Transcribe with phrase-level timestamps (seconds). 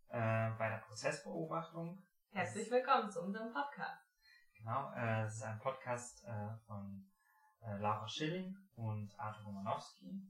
[0.08, 2.06] äh, bei der Prozessbeobachtung.
[2.32, 4.04] herzlich willkommen zu unserem Podcast.
[4.58, 7.10] Genau, äh, es ist ein Podcast äh, von
[7.60, 10.22] Laura Schilling und Arthur Romanowski.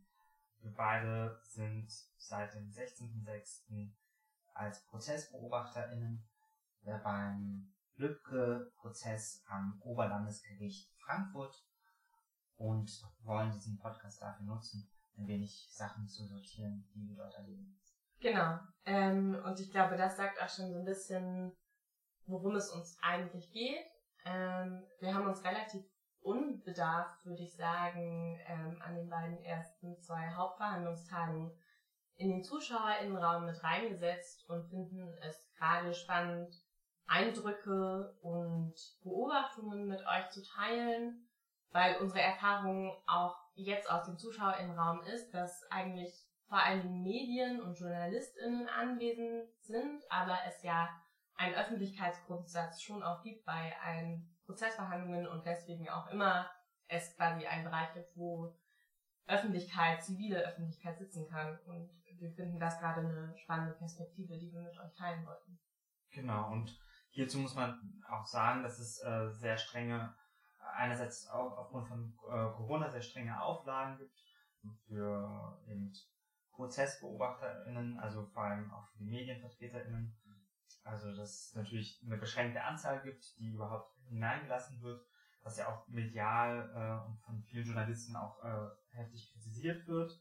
[0.61, 3.93] Wir beide sind seit dem 16.06.
[4.55, 6.25] als ProzessbeobachterInnen
[7.02, 11.64] beim Lübcke-Prozess am Oberlandesgericht Frankfurt
[12.57, 12.91] und
[13.22, 17.79] wollen diesen Podcast dafür nutzen, ein wenig Sachen zu sortieren, die wir dort erleben.
[18.21, 18.58] Genau.
[18.85, 21.53] Ähm, und ich glaube, das sagt auch schon so ein bisschen,
[22.27, 23.86] worum es uns eigentlich geht.
[24.25, 25.85] Ähm, wir haben uns relativ
[26.21, 31.53] unbedarft, würde ich sagen, ähm, an den beiden ersten zwei Hauptverhandlungstagen
[32.17, 36.55] in den ZuschauerInnenraum mit reingesetzt und finden es gerade spannend,
[37.08, 41.27] Eindrücke und Beobachtungen mit euch zu teilen,
[41.70, 46.14] weil unsere Erfahrung auch jetzt aus dem ZuschauerInnenraum ist, dass eigentlich
[46.48, 50.88] vor allem Medien und JournalistInnen anwesend sind, aber es ja
[51.34, 56.50] einen Öffentlichkeitsgrundsatz schon auch gibt bei allen Prozessverhandlungen und deswegen auch immer
[56.88, 58.56] es quasi einen Bereich gibt, wo
[59.27, 61.58] Öffentlichkeit, zivile Öffentlichkeit sitzen kann.
[61.66, 65.58] Und wir finden das gerade eine spannende Perspektive, die wir mit euch teilen wollten.
[66.11, 66.78] Genau, und
[67.11, 70.14] hierzu muss man auch sagen, dass es äh, sehr strenge,
[70.75, 74.19] einerseits auch aufgrund von äh, Corona sehr strenge Auflagen gibt
[74.87, 75.92] für eben
[76.53, 80.17] ProzessbeobachterInnen, also vor allem auch für die MedienvertreterInnen.
[80.84, 85.06] Also dass es natürlich eine beschränkte Anzahl gibt, die überhaupt hineingelassen wird,
[85.42, 90.20] was ja auch medial äh, und von vielen Journalisten auch äh, heftig kritisiert wird.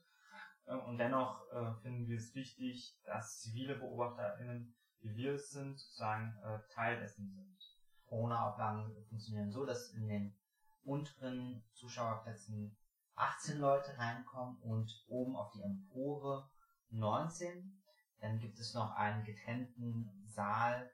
[0.65, 5.79] Äh, und dennoch äh, finden wir es wichtig, dass zivile BeobachterInnen, wie wir es sind,
[5.79, 7.57] sozusagen äh, Teil dessen sind.
[8.05, 10.35] Corona-Auflagen funktionieren so, dass in den
[10.83, 12.77] unteren Zuschauerplätzen
[13.15, 16.49] 18 Leute reinkommen und oben auf die Empore
[16.89, 17.81] 19.
[18.19, 20.89] Dann gibt es noch einen getrennten Saal,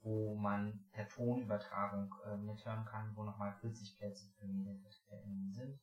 [0.00, 5.80] wo man per Tonübertragung äh, mithören kann, wo nochmal 40 Plätze für MedienvertreterInnen sind.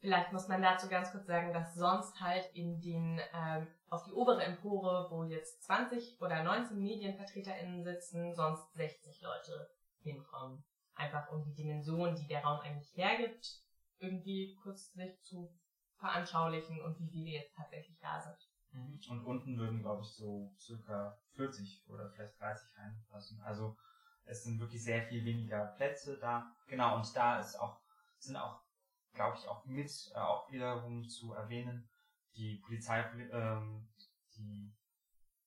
[0.00, 4.12] Vielleicht muss man dazu ganz kurz sagen, dass sonst halt in den, ähm, auf die
[4.12, 9.70] obere Empore, wo jetzt 20 oder 19 MedienvertreterInnen sitzen, sonst 60 Leute
[10.02, 10.64] hinkommen.
[10.94, 13.60] Einfach um die Dimension, die der Raum eigentlich hergibt,
[13.98, 15.52] irgendwie kurz sich zu
[15.98, 18.48] veranschaulichen und wie viele jetzt tatsächlich da sind.
[19.08, 23.40] Und unten würden, glaube ich, so circa 40 oder vielleicht 30 reinpassen.
[23.42, 23.76] Also
[24.24, 26.54] es sind wirklich sehr viel weniger Plätze da.
[26.66, 27.80] Genau, und da ist auch,
[28.18, 28.60] sind auch,
[29.14, 31.88] glaube ich, auch mit, äh, auch wiederum zu erwähnen,
[32.36, 33.00] die Polizei,
[33.32, 33.88] ähm,
[34.36, 34.72] die,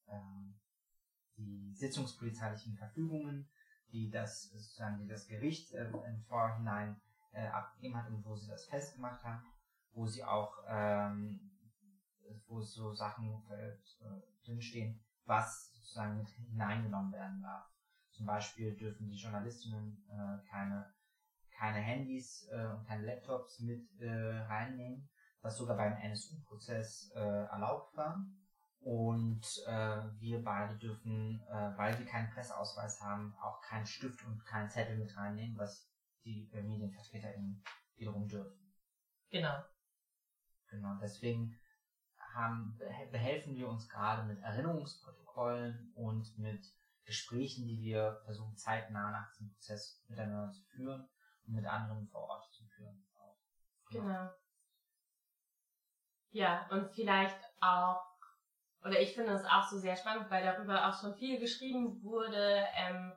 [0.07, 0.59] ähm,
[1.37, 3.49] die sitzungspolizeilichen Verfügungen,
[3.91, 6.99] die das sozusagen, die das Gericht äh, im Vorhinein
[7.31, 9.43] äh, abgegeben hat und wo sie das festgemacht haben,
[9.93, 11.51] wo sie auch ähm,
[12.47, 13.75] wo so Sachen äh,
[14.45, 17.65] drinstehen, was sozusagen mit hineingenommen werden darf.
[18.11, 20.93] Zum Beispiel dürfen die Journalistinnen äh, keine,
[21.61, 25.07] keine Handys äh, und keine Laptops mit äh, reinnehmen,
[25.43, 28.25] was sogar beim NSU-Prozess äh, erlaubt war.
[28.79, 34.43] Und äh, wir beide dürfen, äh, weil wir keinen Presseausweis haben, auch keinen Stift und
[34.43, 35.87] keinen Zettel mit reinnehmen, was
[36.25, 37.63] die äh, MedienvertreterInnen
[37.95, 38.73] wiederum dürfen.
[39.29, 39.63] Genau.
[40.71, 41.59] Genau, deswegen
[42.33, 42.79] haben,
[43.11, 46.65] behelfen wir uns gerade mit Erinnerungsprotokollen und mit
[47.05, 51.07] Gesprächen, die wir versuchen zeitnah nach dem Prozess miteinander zu führen
[51.45, 53.05] mit anderen vor Ort zu führen.
[53.17, 53.37] Auch.
[53.89, 54.29] Genau.
[56.31, 58.01] Ja, und vielleicht auch,
[58.83, 62.65] oder ich finde es auch so sehr spannend, weil darüber auch schon viel geschrieben wurde,
[62.75, 63.13] ähm,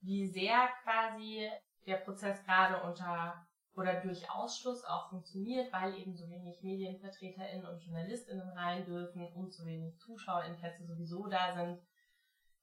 [0.00, 1.50] wie sehr quasi
[1.86, 7.82] der Prozess gerade unter oder durch Ausschluss auch funktioniert, weil eben so wenig MedienvertreterInnen und
[7.82, 11.80] JournalistInnen rein dürfen und so wenig ZuschauerInnenplätze sowieso da sind.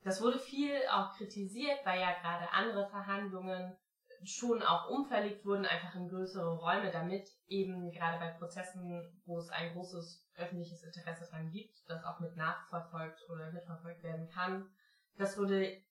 [0.03, 3.75] Das wurde viel auch kritisiert, weil ja gerade andere Verhandlungen
[4.24, 9.50] schon auch umverlegt wurden, einfach in größere Räume, damit eben gerade bei Prozessen, wo es
[9.50, 14.69] ein großes öffentliches Interesse dran gibt, das auch mit nachverfolgt oder mitverfolgt werden kann.
[15.18, 15.81] Das wurde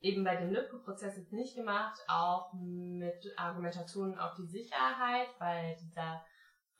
[0.00, 6.24] eben bei dem Lübcke-Prozess jetzt nicht gemacht, auch mit Argumentationen auf die Sicherheit, weil dieser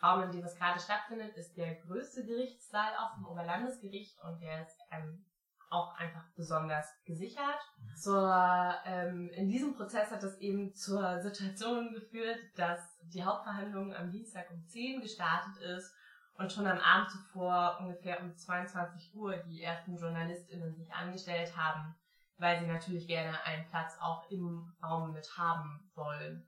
[0.03, 4.63] Raum, in dem es gerade stattfindet, ist der größte Gerichtssaal auf dem Oberlandesgericht und der
[4.63, 5.25] ist ähm,
[5.73, 7.59] auch einfach besonders gesichert.
[7.97, 14.11] Zur, ähm, in diesem Prozess hat es eben zur Situation geführt, dass die Hauptverhandlung am
[14.11, 15.93] Dienstag um 10 gestartet ist
[16.35, 21.95] und schon am Abend zuvor ungefähr um 22 Uhr die ersten JournalistInnen sich angestellt haben
[22.43, 26.47] weil sie natürlich gerne einen Platz auch im Raum mit haben wollen.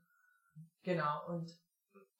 [0.83, 1.51] Genau, und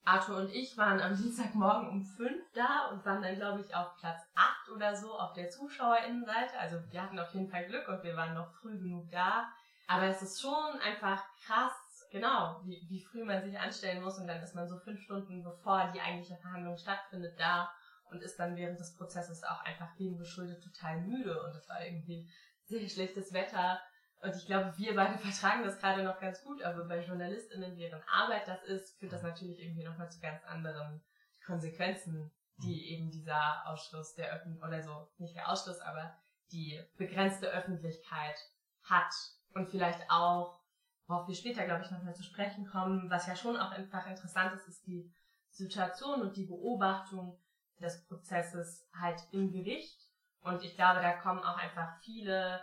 [0.06, 3.98] Arthur und ich waren am Dienstagmorgen um fünf da und waren dann, glaube ich, auf
[3.98, 6.57] Platz acht oder so auf der ZuschauerInnenseite.
[6.60, 9.50] Also wir hatten auf jeden Fall Glück und wir waren noch früh genug da.
[9.88, 14.28] Aber es ist schon einfach krass, genau, wie, wie früh man sich anstellen muss und
[14.28, 17.72] dann ist man so fünf Stunden bevor die eigentliche Verhandlung stattfindet da
[18.12, 21.84] und ist dann während des Prozesses auch einfach dem geschuldet total müde und es war
[21.84, 22.30] irgendwie
[22.66, 23.80] sehr schlechtes Wetter
[24.25, 28.01] und ich glaube, wir beide vertragen das gerade noch ganz gut, aber bei JournalistInnen, deren
[28.07, 31.01] Arbeit das ist, führt das natürlich irgendwie nochmal zu ganz anderen
[31.45, 36.16] Konsequenzen, die eben dieser Ausschluss der Öffentlichkeit, oder so, nicht der Ausschluss, aber
[36.51, 38.38] die begrenzte Öffentlichkeit
[38.83, 39.13] hat.
[39.54, 40.60] Und vielleicht auch,
[41.07, 44.54] worauf wir später, glaube ich, nochmal zu sprechen kommen, was ja schon auch einfach interessant
[44.54, 45.13] ist, ist die
[45.50, 47.39] Situation und die Beobachtung
[47.80, 50.00] des Prozesses halt im Gericht.
[50.42, 52.62] Und ich glaube, da kommen auch einfach viele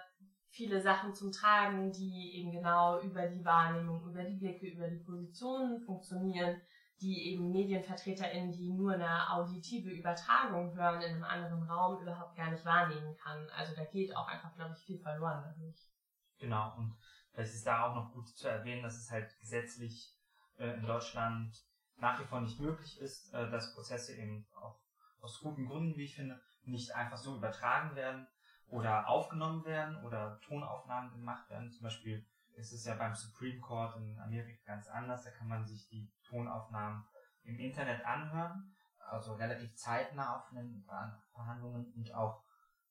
[0.53, 5.03] viele Sachen zum Tragen, die eben genau über die Wahrnehmung, über die Blicke, über die
[5.03, 6.61] Positionen funktionieren,
[7.01, 12.51] die eben MedienvertreterInnen, die nur eine auditive Übertragung hören in einem anderen Raum, überhaupt gar
[12.51, 13.49] nicht wahrnehmen kann.
[13.57, 15.91] Also da geht auch einfach, glaube ich, viel verloren dadurch.
[16.39, 16.95] Genau, und
[17.33, 20.15] vielleicht ist da auch noch gut zu erwähnen, dass es halt gesetzlich
[20.59, 21.57] äh, in Deutschland
[21.97, 24.79] nach wie vor nicht möglich ist, äh, dass Prozesse eben auch
[25.21, 28.29] aus guten Gründen, wie ich finde, nicht einfach so übertragen werden,
[28.69, 31.71] oder aufgenommen werden oder Tonaufnahmen gemacht werden.
[31.71, 35.25] Zum Beispiel ist es ja beim Supreme Court in Amerika ganz anders.
[35.25, 37.05] Da kann man sich die Tonaufnahmen
[37.45, 40.85] im Internet anhören, also relativ zeitnah auf den
[41.33, 42.45] Verhandlungen und auch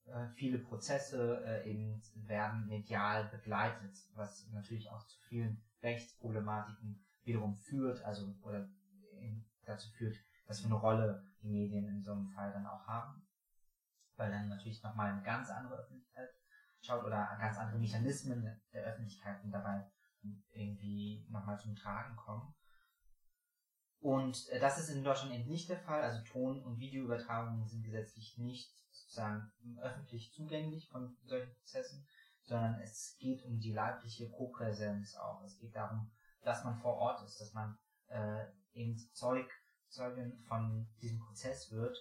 [0.06, 7.56] äh, viele Prozesse äh, eben werden medial begleitet, was natürlich auch zu vielen Rechtsproblematiken wiederum
[7.56, 8.68] führt, also oder
[9.65, 13.25] dazu führt, dass wir eine Rolle die Medien in so einem Fall dann auch haben
[14.21, 16.29] weil dann natürlich nochmal eine ganz andere Öffentlichkeit
[16.81, 19.89] schaut oder ganz andere Mechanismen der Öffentlichkeiten dabei
[20.51, 22.53] irgendwie nochmal zum Tragen kommen.
[24.00, 26.03] Und äh, das ist in Deutschland eben nicht der Fall.
[26.03, 29.51] Also Ton- und Videoübertragungen sind gesetzlich nicht sozusagen
[29.81, 32.06] öffentlich zugänglich von solchen Prozessen,
[32.44, 35.44] sondern es geht um die leibliche Kopräsenz auch.
[35.44, 36.12] Es geht darum,
[36.44, 37.77] dass man vor Ort ist, dass man
[38.07, 39.50] äh, eben Zeug,
[39.88, 41.97] Zeugin von diesem Prozess wird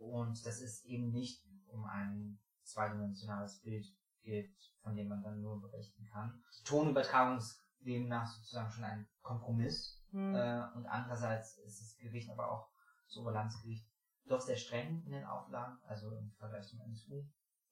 [0.00, 3.86] und das ist eben nicht um ein zweidimensionales Bild
[4.22, 4.50] geht,
[4.82, 6.42] von dem man dann nur berichten kann.
[6.58, 10.02] Die Tonübertragung ist demnach sozusagen schon ein Kompromiss.
[10.10, 10.34] Mhm.
[10.34, 12.70] Äh, und andererseits ist das Gericht aber auch,
[13.06, 13.86] das Oberlandesgericht,
[14.26, 17.24] doch sehr streng in den Auflagen, also im Vergleich zum NSU.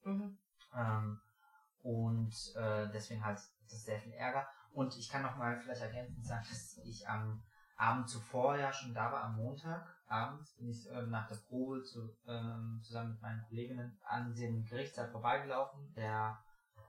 [0.04, 0.38] Mhm.
[0.74, 1.20] Ähm,
[1.82, 3.38] und äh, deswegen halt
[3.70, 4.46] das sehr viel Ärger.
[4.72, 7.42] Und ich kann noch mal vielleicht ergänzend sagen, dass ich am
[7.76, 11.82] Abend zuvor ja schon da war, am Montag abends bin ich äh, nach der Probe
[11.82, 16.38] zu, ähm, zusammen mit meinen Kolleginnen an dem Gerichtssaal vorbeigelaufen, der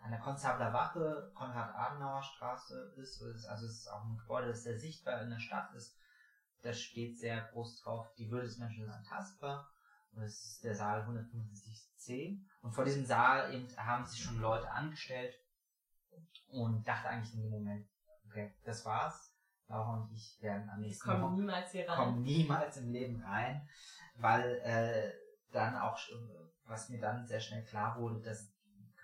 [0.01, 3.21] an der Konstabler Wache, Konrad-Adenauer-Straße ist.
[3.21, 5.97] Also es ist auch ein Gebäude, das sehr sichtbar in der Stadt ist.
[6.61, 9.69] Da steht sehr groß drauf, die Würde des Menschen ist antastbar.
[10.11, 12.39] Und das ist der Saal 150c.
[12.61, 15.35] Und vor diesem Saal eben haben sich schon Leute angestellt
[16.47, 17.87] und dachte eigentlich in dem Moment,
[18.25, 19.28] okay, das war's
[19.69, 21.95] Laura und ich werden am nächsten kommen Wochen, niemals hier rein.
[21.95, 23.67] kommen niemals im Leben rein,
[24.15, 25.11] weil äh,
[25.51, 25.97] dann auch,
[26.65, 28.51] was mir dann sehr schnell klar wurde, dass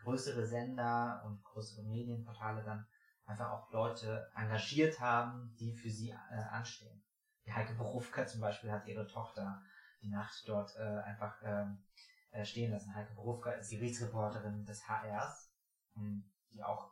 [0.04, 2.86] größere Sender und größere Medienportale dann
[3.26, 7.04] einfach auch Leute engagiert haben, die für sie äh, anstehen.
[7.46, 9.62] Die Heike Berufka zum Beispiel hat ihre Tochter
[10.02, 11.84] die Nacht dort äh, einfach ähm,
[12.32, 12.94] äh, stehen lassen.
[12.94, 15.52] Heike Berufka ist die Gerichtsreporterin des HRs,
[15.94, 16.92] hm, die auch,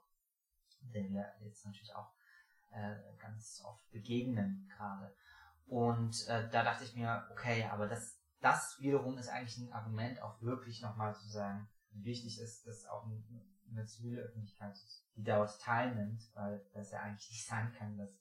[0.82, 2.12] der wir jetzt natürlich auch
[2.74, 5.16] äh, ganz oft begegnen gerade.
[5.66, 10.22] Und äh, da dachte ich mir, okay, aber das, das wiederum ist eigentlich ein Argument,
[10.22, 13.06] auch wirklich nochmal zu sagen, wie wichtig ist, dass auch
[13.72, 14.78] eine zivile Öffentlichkeit,
[15.16, 18.20] die dort teilnimmt, weil das ja eigentlich nicht sein kann, dass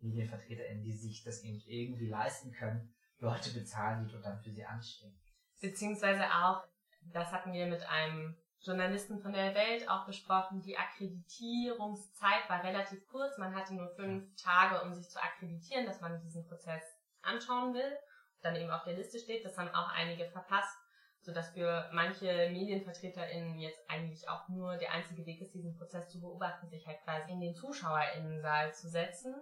[0.00, 5.18] MedienvertreterInnen, die sich das irgendwie leisten können, Leute bezahlen, die dort dann für sie anstehen.
[5.60, 6.66] Beziehungsweise auch,
[7.12, 13.06] das hatten wir mit einem Journalisten von der Welt auch besprochen, die Akkreditierungszeit war relativ
[13.06, 13.38] kurz.
[13.38, 16.82] Man hatte nur fünf Tage, um sich zu akkreditieren, dass man diesen Prozess
[17.22, 17.96] anschauen will.
[18.42, 19.44] Dann eben auf der Liste steht.
[19.44, 20.76] Das haben auch einige verpasst,
[21.22, 26.20] sodass für manche MedienvertreterInnen jetzt eigentlich auch nur der einzige Weg ist, diesen Prozess zu
[26.20, 29.34] beobachten, sich halt quasi in den ZuschauerInnensaal zu setzen.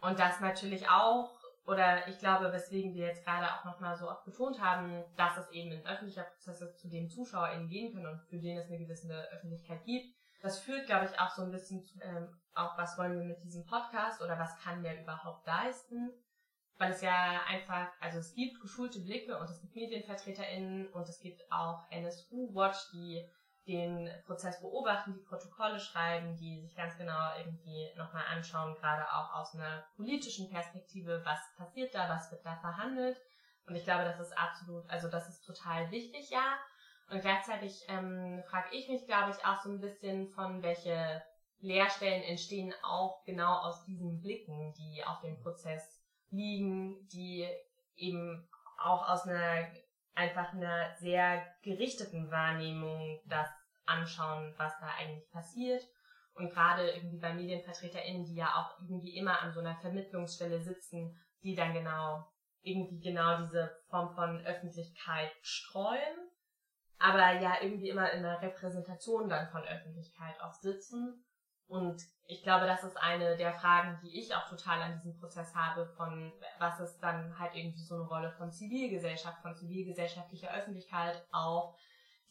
[0.00, 4.24] Und das natürlich auch oder ich glaube, weswegen wir jetzt gerade auch nochmal so oft
[4.24, 8.22] betont haben, dass es eben ein öffentlicher Prozess ist, zu dem ZuschauerInnen gehen können und
[8.28, 10.14] für den es eine gewisse Öffentlichkeit gibt.
[10.42, 13.42] Das führt, glaube ich, auch so ein bisschen zu, ähm, auch was wollen wir mit
[13.42, 16.10] diesem Podcast oder was kann der überhaupt leisten?
[16.78, 21.20] Weil es ja einfach, also es gibt geschulte Blicke und es gibt MedienvertreterInnen und es
[21.20, 23.28] gibt auch NSU Watch, die
[23.70, 29.32] den Prozess beobachten, die Protokolle schreiben, die sich ganz genau irgendwie nochmal anschauen, gerade auch
[29.34, 33.16] aus einer politischen Perspektive, was passiert da, was wird da verhandelt.
[33.66, 36.58] Und ich glaube, das ist absolut, also das ist total wichtig, ja.
[37.10, 41.22] Und gleichzeitig ähm, frage ich mich, glaube ich, auch so ein bisschen von welche
[41.60, 47.48] Leerstellen entstehen auch genau aus diesen Blicken, die auf dem Prozess liegen, die
[47.96, 48.48] eben
[48.78, 49.68] auch aus einer
[50.14, 53.48] einfach einer sehr gerichteten Wahrnehmung das
[53.90, 55.82] anschauen, was da eigentlich passiert.
[56.34, 61.18] Und gerade irgendwie bei MedienvertreterInnen, die ja auch irgendwie immer an so einer Vermittlungsstelle sitzen,
[61.42, 62.26] die dann genau,
[62.62, 66.30] irgendwie genau diese Form von Öffentlichkeit streuen,
[66.98, 71.24] aber ja irgendwie immer in einer Repräsentation dann von Öffentlichkeit auch sitzen
[71.70, 75.54] und ich glaube, das ist eine der Fragen, die ich auch total an diesem Prozess
[75.54, 81.24] habe, von was ist dann halt irgendwie so eine Rolle von Zivilgesellschaft, von zivilgesellschaftlicher Öffentlichkeit
[81.30, 81.76] auch,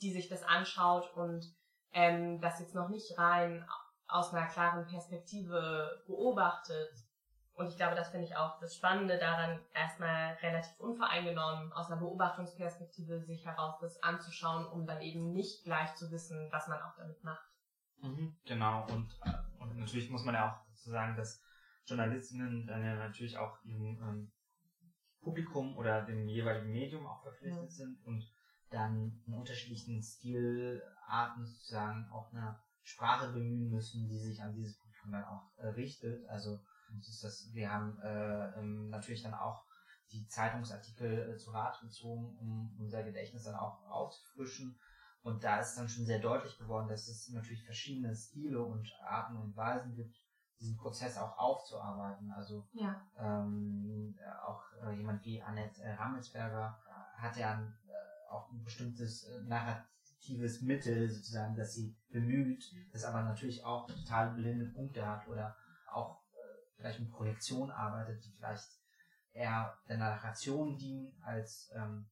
[0.02, 1.46] die sich das anschaut und
[1.92, 3.66] ähm, das jetzt noch nicht rein
[4.08, 6.90] aus einer klaren Perspektive beobachtet.
[7.54, 12.00] Und ich glaube, das finde ich auch das Spannende daran, erstmal relativ unvoreingenommen aus einer
[12.00, 16.96] Beobachtungsperspektive sich heraus das anzuschauen, um dann eben nicht gleich zu wissen, was man auch
[16.98, 17.46] damit macht.
[18.02, 21.44] Mhm, genau, und, äh, und natürlich muss man ja auch dazu sagen, dass
[21.86, 24.32] Journalistinnen dann ja natürlich auch dem ähm,
[25.22, 27.70] Publikum oder dem jeweiligen Medium auch verpflichtet ja.
[27.70, 28.26] sind und
[28.70, 35.12] dann in unterschiedlichen Stilarten sozusagen auch eine Sprache bemühen müssen, die sich an dieses Publikum
[35.12, 36.28] dann auch äh, richtet.
[36.28, 36.60] Also
[37.00, 39.64] ist das, wir haben äh, ähm, natürlich dann auch
[40.12, 44.80] die Zeitungsartikel äh, zu Rat gezogen, um unser Gedächtnis dann auch aufzufrischen
[45.22, 49.38] und da ist dann schon sehr deutlich geworden, dass es natürlich verschiedene Stile und Arten
[49.38, 50.16] und Weisen gibt,
[50.60, 52.32] diesen Prozess auch aufzuarbeiten.
[52.32, 53.02] Also ja.
[53.18, 56.80] ähm, auch äh, jemand wie Annette äh, Rammelsberger
[57.16, 63.24] hat ja äh, auch ein bestimmtes äh, narratives Mittel sozusagen, das sie bemüht, das aber
[63.24, 65.56] natürlich auch total blinde Punkte hat oder
[65.92, 66.38] auch äh,
[66.76, 68.70] vielleicht mit Projektion arbeitet, die vielleicht
[69.34, 72.10] eher der Narration dienen als ähm,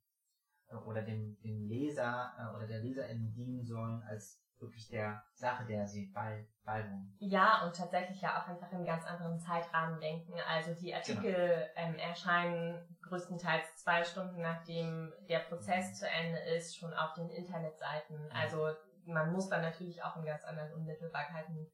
[0.85, 5.87] oder dem, dem Leser äh, oder der Leserin dienen sollen, als wirklich der Sache, der
[5.87, 7.15] sie bei, beiwohnen.
[7.19, 10.33] Ja, und tatsächlich ja auch einfach in ganz anderen Zeitrahmen denken.
[10.47, 11.67] Also die Artikel genau.
[11.75, 15.93] ähm, erscheinen größtenteils zwei Stunden nachdem der Prozess mhm.
[15.93, 18.25] zu Ende ist, schon auf den Internetseiten.
[18.25, 18.31] Mhm.
[18.31, 18.69] Also
[19.05, 21.71] man muss dann natürlich auch in ganz anderen Unmittelbarkeiten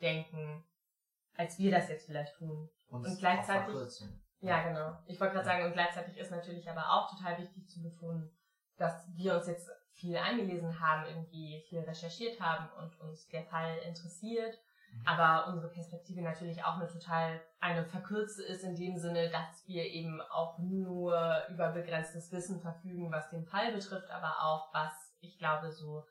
[0.00, 0.64] denken,
[1.36, 2.68] als wir das jetzt vielleicht tun.
[2.88, 3.74] Und, und gleichzeitig.
[4.40, 4.98] Ja, genau.
[5.06, 8.30] Ich wollte gerade sagen, und gleichzeitig ist natürlich aber auch total wichtig zu betonen,
[8.76, 13.78] dass wir uns jetzt viel eingelesen haben, irgendwie viel recherchiert haben und uns der Fall
[13.78, 14.58] interessiert.
[15.04, 19.84] Aber unsere Perspektive natürlich auch eine total eine verkürzte ist in dem Sinne, dass wir
[19.84, 25.38] eben auch nur über begrenztes Wissen verfügen, was den Fall betrifft, aber auch was ich
[25.38, 26.04] glaube so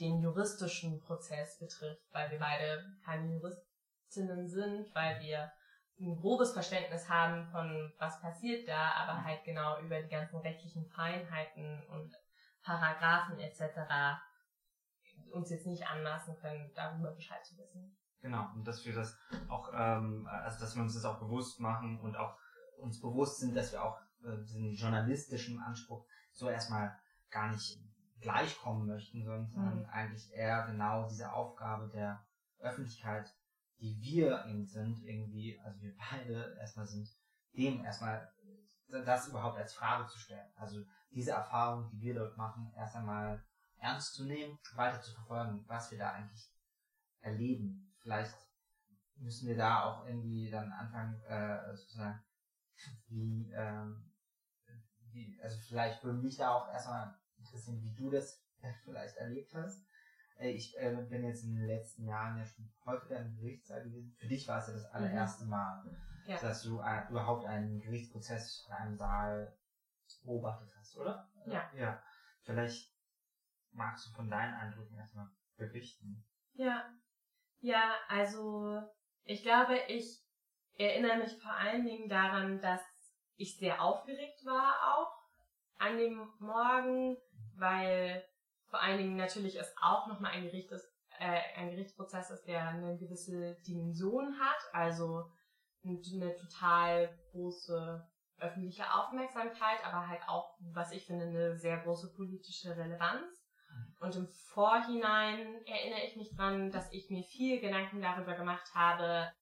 [0.00, 5.52] den juristischen Prozess betrifft, weil wir beide keine Juristinnen sind, weil wir
[6.00, 10.86] ein grobes Verständnis haben von was passiert da, aber halt genau über die ganzen rechtlichen
[10.86, 12.12] Feinheiten und
[12.62, 13.62] Paragraphen etc.
[15.32, 17.96] uns jetzt nicht anmaßen können, darüber Bescheid zu wissen.
[18.20, 22.00] Genau, und dass wir das auch, ähm, also dass wir uns das auch bewusst machen
[22.00, 22.38] und auch
[22.78, 26.96] uns bewusst sind, dass wir auch äh, diesen journalistischen Anspruch so erstmal
[27.30, 27.78] gar nicht
[28.20, 29.86] gleichkommen möchten, sondern mhm.
[29.86, 32.24] eigentlich eher genau diese Aufgabe der
[32.60, 33.34] Öffentlichkeit
[33.82, 37.08] die wir eben sind, irgendwie, also wir beide erstmal sind,
[37.56, 38.32] dem erstmal
[38.88, 40.48] das überhaupt als Frage zu stellen.
[40.54, 43.44] Also diese Erfahrung, die wir dort machen, erst einmal
[43.78, 46.50] ernst zu nehmen, weiter zu verfolgen, was wir da eigentlich
[47.20, 47.92] erleben.
[47.98, 48.34] Vielleicht
[49.16, 52.22] müssen wir da auch irgendwie dann anfangen, äh, sozusagen,
[53.08, 54.12] wie, ähm,
[55.12, 58.42] wie, also vielleicht würde mich da auch erstmal interessieren, wie du das
[58.84, 59.84] vielleicht erlebt hast.
[60.38, 64.14] Äh, ich äh, bin jetzt in den letzten Jahren ja schon häufiger im Gerichtssaal gewesen.
[64.18, 65.50] Für dich war es ja das allererste mhm.
[65.50, 66.40] Mal, ja.
[66.40, 69.56] dass du äh, überhaupt einen Gerichtsprozess in einem Saal
[70.24, 71.28] beobachtet hast, oder?
[71.46, 71.70] Ja.
[71.74, 72.02] Ja.
[72.42, 72.92] Vielleicht
[73.72, 76.24] magst du von deinen Eindrücken erstmal berichten.
[76.54, 76.88] Ja.
[77.60, 78.82] Ja, also
[79.24, 80.20] ich glaube, ich
[80.76, 82.80] erinnere mich vor allen Dingen daran, dass
[83.36, 85.22] ich sehr aufgeregt war auch
[85.78, 87.16] an dem Morgen,
[87.56, 88.24] weil
[88.68, 90.88] vor allen Dingen natürlich ist auch nochmal ein Gericht ist,
[91.18, 95.30] äh, ein Gerichtsprozess ist, der eine gewisse Dimension hat, also
[95.84, 98.08] eine total große
[98.42, 103.42] öffentliche Aufmerksamkeit, aber halt auch, was ich finde, eine sehr große politische Relevanz.
[104.00, 109.32] Und im Vorhinein erinnere ich mich dran, dass ich mir viel Gedanken darüber gemacht habe,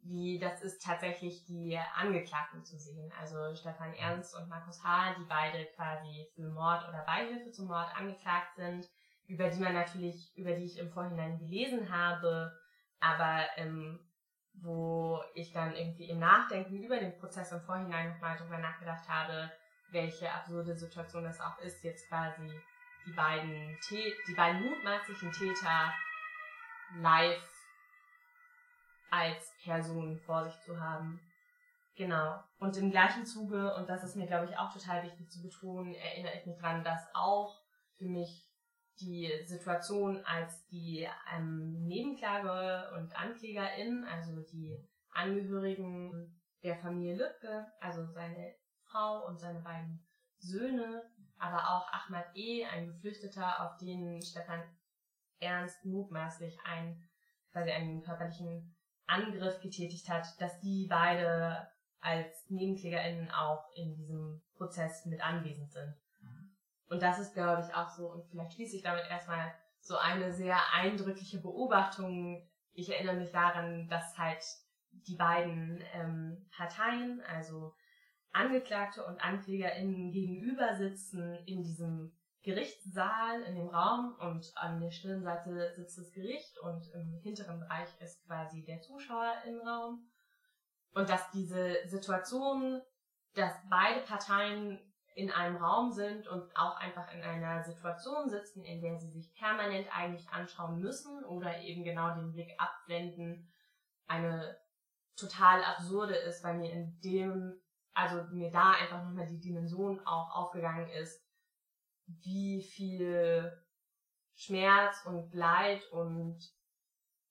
[0.00, 3.12] wie das ist tatsächlich die Angeklagten zu sehen.
[3.18, 7.94] Also Stefan Ernst und Markus H., die beide quasi für Mord oder Beihilfe zum Mord
[7.96, 8.88] angeklagt sind,
[9.26, 12.52] über die man natürlich, über die ich im Vorhinein gelesen habe,
[13.00, 13.98] aber ähm,
[14.54, 19.50] wo ich dann irgendwie im Nachdenken über den Prozess im Vorhinein nochmal drüber nachgedacht habe,
[19.90, 22.50] welche absurde Situation das auch ist, jetzt quasi
[23.06, 25.92] die beiden, die beiden mutmaßlichen Täter
[27.00, 27.54] live
[29.10, 31.20] als Person vor sich zu haben.
[31.96, 32.42] Genau.
[32.58, 35.94] Und im gleichen Zuge, und das ist mir, glaube ich, auch total wichtig zu betonen,
[35.94, 37.60] erinnere ich mich dran, dass auch
[37.96, 38.48] für mich
[39.00, 44.78] die Situation, als die ähm, Nebenklage und AnklägerInnen, also die
[45.10, 50.04] Angehörigen der Familie Lübcke, also seine Frau und seine beiden
[50.38, 51.02] Söhne,
[51.38, 54.62] aber auch Ahmad E., ein Geflüchteter, auf den Stefan
[55.40, 57.08] Ernst mutmaßlich einen,
[57.52, 58.74] quasi einen körperlichen
[59.06, 61.68] Angriff getätigt hat, dass die beide
[62.00, 65.94] als NebenklägerInnen auch in diesem Prozess mit anwesend sind.
[66.94, 70.32] Und das ist, glaube ich, auch so, und vielleicht schließe ich damit erstmal so eine
[70.32, 72.48] sehr eindrückliche Beobachtung.
[72.72, 74.44] Ich erinnere mich daran, dass halt
[74.92, 77.74] die beiden ähm, Parteien, also
[78.30, 85.74] Angeklagte und AnklägerInnen gegenüber sitzen in diesem Gerichtssaal, in dem Raum und an der Stirnseite
[85.74, 90.08] sitzt das Gericht und im hinteren Bereich ist quasi der Zuschauer im Raum.
[90.92, 92.80] Und dass diese Situation,
[93.34, 94.78] dass beide Parteien
[95.14, 99.32] in einem Raum sind und auch einfach in einer Situation sitzen, in der sie sich
[99.34, 103.48] permanent eigentlich anschauen müssen oder eben genau den Blick abwenden,
[104.06, 104.58] eine
[105.16, 107.54] total absurde ist, weil mir in dem,
[107.94, 111.24] also mir da einfach nochmal die Dimension auch aufgegangen ist,
[112.06, 113.56] wie viel
[114.34, 116.40] Schmerz und Leid und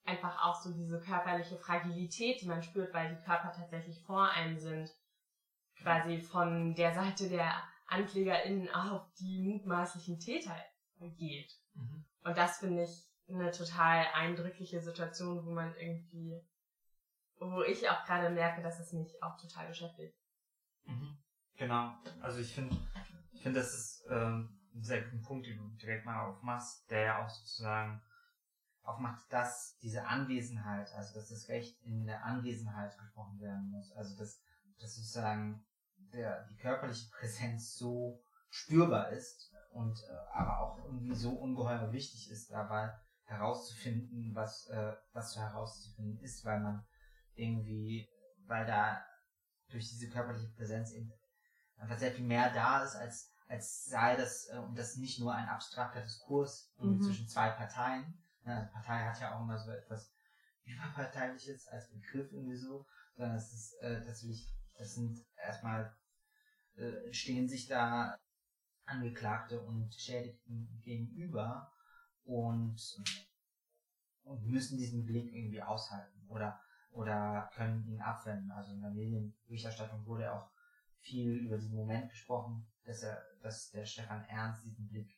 [0.06, 4.58] einfach auch so diese körperliche Fragilität, die man spürt, weil die Körper tatsächlich vor einem
[4.58, 4.90] sind,
[5.82, 7.62] quasi von der Seite der
[7.94, 10.56] AnklägerInnen auf die mutmaßlichen Täter
[11.18, 11.52] geht.
[11.74, 12.06] Mhm.
[12.24, 16.42] Und das finde ich eine total eindrückliche Situation, wo man irgendwie,
[17.40, 20.18] wo ich auch gerade merke, dass es mich auch total beschäftigt.
[20.86, 21.18] Mhm.
[21.56, 21.94] Genau.
[22.22, 22.76] Also ich finde,
[23.32, 27.02] ich finde, das ist ähm, ein sehr guter Punkt, den du direkt mal aufmachst, der
[27.02, 28.02] ja auch sozusagen
[28.84, 33.92] aufmacht, dass diese Anwesenheit, also dass das Recht in der Anwesenheit gesprochen werden muss.
[33.94, 34.42] Also dass,
[34.80, 35.66] dass sozusagen
[36.14, 42.30] der, die körperliche Präsenz so spürbar ist und äh, aber auch irgendwie so ungeheuer wichtig
[42.30, 42.94] ist, dabei
[43.26, 46.86] herauszufinden, was, äh, was zu herauszufinden ist, weil man
[47.34, 48.08] irgendwie,
[48.46, 49.04] weil da
[49.70, 51.12] durch diese körperliche Präsenz eben
[51.78, 55.34] einfach sehr viel mehr da ist, als, als sei das, äh, und das nicht nur
[55.34, 57.02] ein abstrakter Diskurs mhm.
[57.02, 58.22] zwischen zwei Parteien.
[58.46, 60.14] Ja, also Partei hat ja auch immer so etwas
[60.66, 64.48] überparteiliches als Begriff irgendwie so, sondern es ist äh, tatsächlich,
[64.78, 65.96] das sind erstmal
[66.76, 68.18] äh, stehen sich da
[68.86, 71.72] Angeklagte und Schädigten gegenüber
[72.26, 72.76] und,
[74.24, 76.60] und müssen diesen Blick irgendwie aushalten oder,
[76.92, 78.52] oder können ihn abwenden.
[78.52, 80.50] Also in der Medienberichterstattung wurde auch
[81.00, 85.18] viel über diesen Moment gesprochen, dass er, dass der Stefan Ernst diesen Blick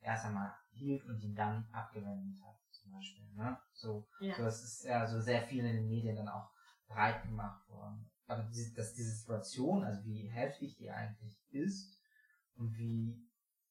[0.00, 3.28] erst einmal hielt und ihn dann abgewendet hat, zum Beispiel.
[3.34, 3.58] Ne?
[3.72, 4.34] So, ja.
[4.36, 6.50] so, das ist ja so sehr viel in den Medien dann auch
[6.86, 11.98] breit gemacht worden aber die, dass diese Situation, also wie heftig die eigentlich ist
[12.56, 13.26] und wie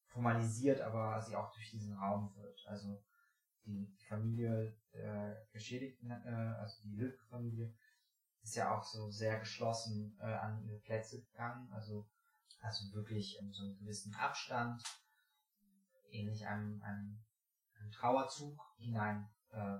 [0.06, 2.66] formalisiert aber sie auch durch diesen Raum wird.
[2.66, 3.02] Also
[3.64, 7.72] die Familie der Geschädigten, äh, also die Lübcke-Familie,
[8.42, 12.08] ist ja auch so sehr geschlossen äh, an ihre Plätze gegangen, also,
[12.60, 14.82] also wirklich in so einem gewissen Abstand,
[16.10, 17.24] ähnlich einem, einem,
[17.78, 19.78] einem Trauerzug hinein äh,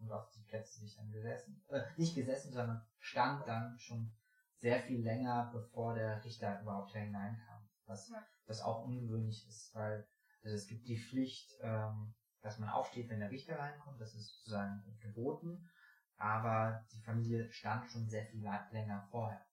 [0.00, 4.12] und auf die Plätze sich dann gesessen, äh, nicht gesessen, sondern stand dann schon
[4.58, 7.68] sehr viel länger, bevor der Richter überhaupt hineinkam.
[7.86, 8.22] Was, ja.
[8.46, 10.06] was auch ungewöhnlich ist, weil
[10.42, 14.28] also es gibt die Pflicht, ähm, dass man aufsteht, wenn der Richter reinkommt, das ist
[14.36, 15.68] sozusagen geboten,
[16.16, 19.44] aber die Familie stand schon sehr viel länger vorher.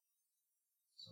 [0.96, 1.12] So.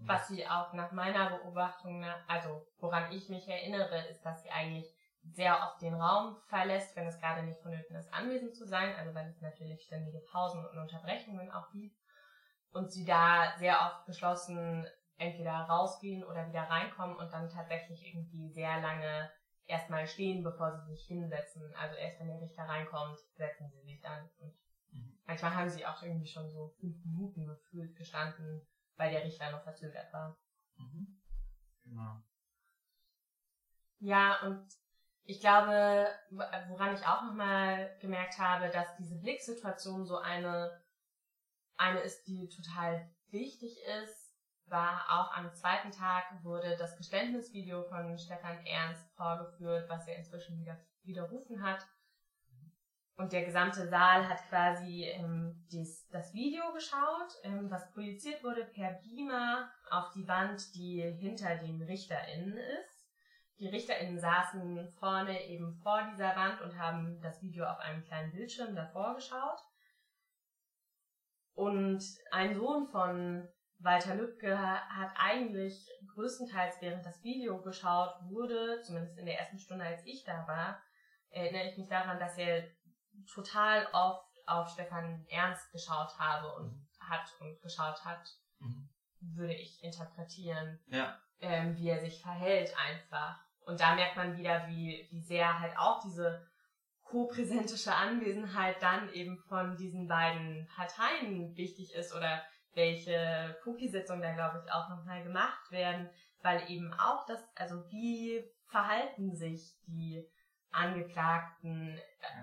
[0.00, 4.94] Was sie auch nach meiner Beobachtung, also woran ich mich erinnere, ist, dass sie eigentlich
[5.22, 9.14] sehr oft den Raum verlässt, wenn es gerade nicht vonnöten ist, anwesend zu sein, also
[9.14, 11.96] weil es natürlich ständige Pausen und Unterbrechungen auch gibt.
[12.72, 14.86] Und sie da sehr oft beschlossen,
[15.18, 19.30] entweder rausgehen oder wieder reinkommen und dann tatsächlich irgendwie sehr lange
[19.66, 21.74] erstmal stehen, bevor sie sich hinsetzen.
[21.74, 24.28] Also erst wenn der Richter reinkommt, setzen sie sich dann.
[24.40, 24.54] Und
[24.90, 25.18] mhm.
[25.26, 29.62] manchmal haben sie auch irgendwie schon so fünf Minuten gefühlt gestanden, weil der Richter noch
[29.62, 30.36] verzögert war.
[30.76, 31.20] Mhm.
[31.84, 32.22] Genau.
[34.00, 34.66] Ja, und
[35.24, 40.82] ich glaube, woran ich auch nochmal gemerkt habe, dass diese Blicksituation so eine,
[41.76, 44.32] eine ist, die total wichtig ist,
[44.66, 50.58] war auch am zweiten Tag wurde das Geständnisvideo von Stefan Ernst vorgeführt, was er inzwischen
[50.58, 51.86] wieder widerrufen hat.
[53.16, 58.64] Und der gesamte Saal hat quasi ähm, dies, das Video geschaut, ähm, was projiziert wurde
[58.64, 62.91] per Beamer auf die Wand, die hinter den RichterInnen ist.
[63.58, 68.32] Die RichterInnen saßen vorne eben vor dieser Wand und haben das Video auf einem kleinen
[68.32, 69.58] Bildschirm davor geschaut.
[71.54, 79.18] Und ein Sohn von Walter Lübcke hat eigentlich größtenteils während das Video geschaut wurde, zumindest
[79.18, 80.80] in der ersten Stunde, als ich da war,
[81.30, 82.68] erinnere ich mich daran, dass er
[83.32, 86.88] total oft auf Stefan Ernst geschaut habe und mhm.
[87.00, 88.24] hat und geschaut hat,
[88.58, 88.88] mhm.
[89.22, 91.18] Würde ich interpretieren, ja.
[91.40, 93.40] ähm, wie er sich verhält einfach.
[93.64, 96.46] Und da merkt man wieder, wie, wie sehr halt auch diese
[97.04, 102.42] co-präsentische Anwesenheit dann eben von diesen beiden Parteien wichtig ist oder
[102.74, 106.08] welche Cookie-Sitzungen da, glaube ich, auch nochmal gemacht werden,
[106.40, 110.26] weil eben auch das, also wie verhalten sich die
[110.70, 112.00] Angeklagten.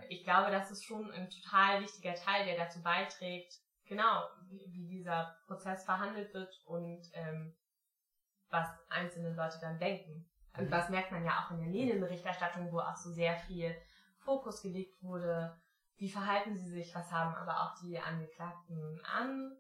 [0.08, 3.56] Ich glaube, das ist schon ein total wichtiger Teil, der dazu beiträgt,
[3.90, 7.54] genau, wie, wie dieser Prozess verhandelt wird und ähm,
[8.50, 10.30] was einzelne Leute dann denken.
[10.58, 10.70] Und mhm.
[10.70, 13.76] das merkt man ja auch in der Medienberichterstattung, wo auch so sehr viel
[14.20, 15.60] Fokus gelegt wurde.
[15.98, 19.58] Wie verhalten sie sich, was haben aber auch die Angeklagten an?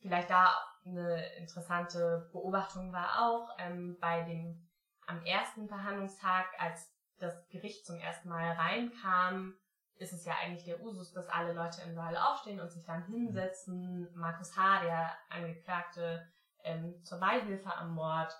[0.00, 0.52] Vielleicht da
[0.84, 4.68] eine interessante Beobachtung war auch ähm, bei dem
[5.06, 9.54] am ersten Verhandlungstag, als das Gericht zum ersten Mal reinkam,
[9.96, 13.04] ist es ja eigentlich der Usus, dass alle Leute im Saal aufstehen und sich dann
[13.06, 14.08] hinsetzen.
[14.14, 16.26] Markus H., der Angeklagte
[16.62, 18.32] ähm, zur Beihilfe am Mord,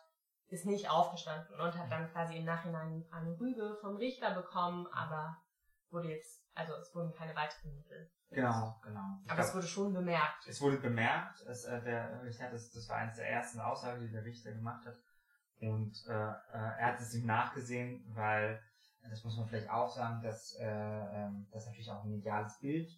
[0.48, 5.36] ist nicht aufgestanden und hat dann quasi im Nachhinein eine Rüge vom Richter bekommen, aber
[5.90, 8.10] wurde jetzt, also es wurden keine weiteren Mittel.
[8.30, 9.20] Genau, genau.
[9.24, 10.46] Ich aber glaub, es wurde schon bemerkt.
[10.46, 14.10] Es wurde bemerkt, es, äh, der Richter, das, das war eines der ersten Aussagen, die
[14.10, 14.96] der Richter gemacht hat.
[15.60, 18.60] Und äh, äh, er hat es ihm nachgesehen, weil,
[19.10, 22.90] das muss man vielleicht auch sagen, dass, äh, äh, dass natürlich auch ein mediales Bild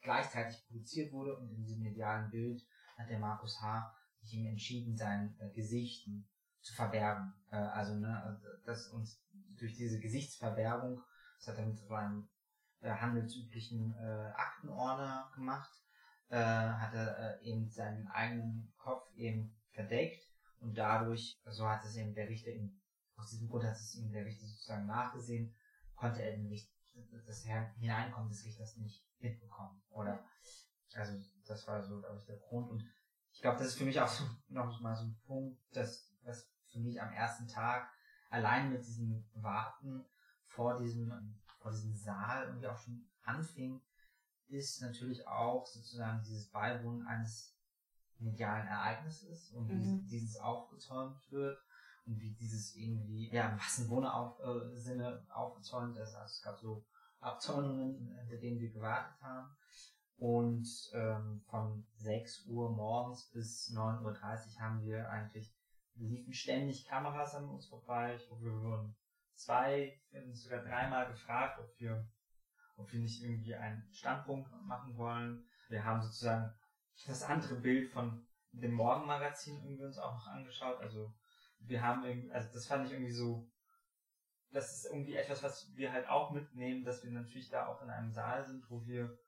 [0.00, 2.62] gleichzeitig produziert wurde und in diesem medialen Bild
[2.96, 3.94] hat der Markus H.
[4.20, 6.08] sich ihm entschieden, sein äh, Gesicht
[6.60, 7.34] zu verbergen.
[7.50, 9.22] Äh, also, ne, dass uns
[9.56, 11.02] durch diese Gesichtsverbergung,
[11.38, 12.28] das hat er mit so einem
[12.80, 15.70] äh, handelsüblichen äh, Aktenordner gemacht,
[16.28, 20.24] äh, hat er äh, eben seinen eigenen Kopf eben verdeckt
[20.60, 22.80] und dadurch, so hat es eben der Richter ihm,
[23.16, 25.54] aus diesem Grund hat es ihm der Richter sozusagen nachgesehen,
[25.94, 26.70] konnte er nämlich
[27.26, 27.44] das
[27.76, 29.82] Hineinkommen des Richters nicht mitbekommen.
[29.90, 30.24] Oder
[30.94, 32.70] also das war so, glaube ich, der Grund.
[32.70, 32.84] Und
[33.32, 36.48] ich glaube, das ist für mich auch so noch mal so ein Punkt, dass was
[36.66, 37.88] für mich am ersten Tag
[38.30, 40.04] allein mit diesem Warten
[40.46, 43.80] vor diesem, vor diesem Saal irgendwie auch schon anfing,
[44.48, 47.56] ist natürlich auch sozusagen dieses Beiwohnen eines
[48.18, 50.06] medialen Ereignis ist und wie mhm.
[50.06, 51.64] dieses aufgezäumt wird und
[52.06, 56.14] wie dieses irgendwie, ja, im wahrsten äh, Sinne aufgezäumt ist.
[56.14, 56.84] Also es gab so
[57.20, 59.56] Abzäunungen, hinter denen wir gewartet haben.
[60.16, 65.54] Und ähm, von 6 Uhr morgens bis 9.30 Uhr haben wir eigentlich,
[65.96, 68.16] liefen ständig Kameras an uns vorbei.
[68.16, 68.96] Ich glaube, wir wurden
[69.34, 70.00] zwei,
[70.32, 72.08] sogar dreimal gefragt, ob wir,
[72.76, 75.44] ob wir nicht irgendwie einen Standpunkt machen wollen.
[75.68, 76.52] Wir haben sozusagen
[77.06, 80.78] das andere Bild von dem Morgenmagazin irgendwie uns auch noch angeschaut.
[80.80, 81.12] Also
[81.66, 83.50] wir haben irgendwie, also das fand ich irgendwie so,
[84.52, 87.90] das ist irgendwie etwas, was wir halt auch mitnehmen, dass wir natürlich da auch in
[87.90, 89.18] einem Saal sind, wo wir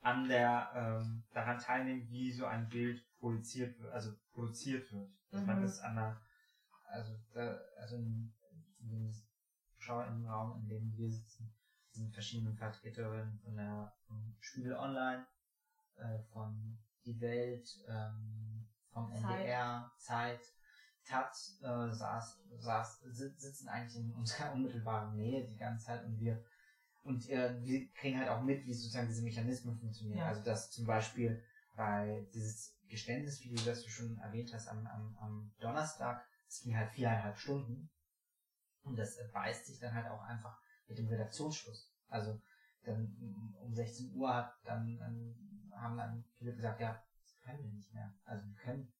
[0.00, 5.10] an der ähm, daran teilnehmen, wie so ein Bild produziert wird, also produziert wird.
[5.30, 5.46] Dass mhm.
[5.46, 6.20] man das an der,
[6.88, 8.34] also da, also in,
[8.80, 9.14] in dem
[9.78, 11.54] Schauerinnenraum, in dem wir sitzen,
[11.90, 13.94] sind verschiedene Vertreterinnen von der
[14.40, 15.26] Spiegel Online,
[15.96, 20.53] äh, von die Welt, ähm, vom NDR, Zeit,
[21.04, 26.42] Taz, äh, saß, saß, sitzen eigentlich in unserer unmittelbaren Nähe die ganze Zeit und wir
[27.02, 30.20] und äh, wir kriegen halt auch mit, wie sozusagen diese Mechanismen funktionieren.
[30.20, 30.28] Ja.
[30.28, 31.44] Also dass zum Beispiel
[31.76, 36.90] bei dieses Geständnisvideo, das du schon erwähnt hast am, am, am Donnerstag, das ging halt
[36.92, 37.90] viereinhalb Stunden
[38.84, 41.92] und das beißt sich dann halt auch einfach mit dem Redaktionsschluss.
[42.08, 42.40] Also
[42.84, 43.14] dann
[43.60, 47.92] um 16 Uhr hat dann, dann haben dann viele gesagt, ja, das können wir nicht
[47.92, 48.14] mehr.
[48.24, 48.92] Also wir können,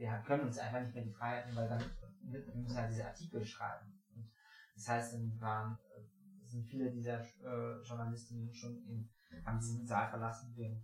[0.00, 1.84] wir können uns einfach nicht mehr die Freiheiten, weil dann
[2.22, 4.02] wir müssen halt diese Artikel schreiben.
[4.14, 4.30] Und
[4.74, 9.10] das heißt, dann waren, äh, sind viele dieser äh, Journalistinnen schon in,
[9.44, 10.82] haben diesen Saal verlassen, während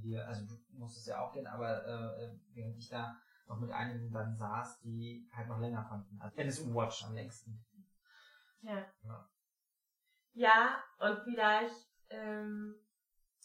[0.00, 3.16] wir, also du musstest ja auch gehen, aber äh, während ich da
[3.48, 6.20] noch mit einigen dann saß, die halt noch länger konnten.
[6.20, 7.64] Also NSU Watch am längsten.
[8.60, 8.84] Ja.
[9.02, 9.30] Ja,
[10.34, 12.74] ja und vielleicht ähm,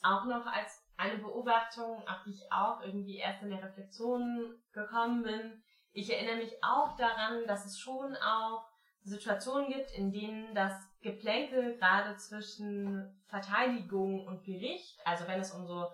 [0.04, 5.24] auch noch als eine Beobachtung, auf die ich auch irgendwie erst in der Reflexion gekommen
[5.24, 5.64] bin.
[5.92, 8.66] Ich erinnere mich auch daran, dass es schon auch
[9.04, 15.68] Situationen gibt, in denen das Geplänkel gerade zwischen Verteidigung und Gericht, also wenn es um
[15.68, 15.88] so